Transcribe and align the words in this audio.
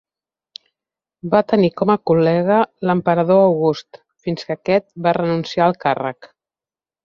Va 1.33 1.41
tenir 1.51 1.69
com 1.81 1.91
a 1.93 1.97
col·lega 2.11 2.57
l'emperador 2.91 3.43
August, 3.51 4.03
fins 4.27 4.49
que 4.49 4.59
aquest 4.59 4.91
va 5.09 5.15
renunciar 5.23 5.69
al 5.71 5.81
càrrec. 5.89 6.33